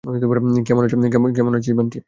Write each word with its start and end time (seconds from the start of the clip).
কেমন 1.33 1.53
আছিস, 1.55 1.73
বান্টি? 1.77 1.99